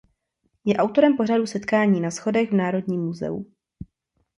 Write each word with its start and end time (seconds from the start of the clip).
Je 0.65 0.75
autorem 0.77 1.17
pořadu 1.17 1.47
"Setkání 1.47 2.01
na 2.01 2.11
schodech" 2.11 2.51
v 2.51 2.55
Národním 2.55 3.01
muzeu. 3.05 3.45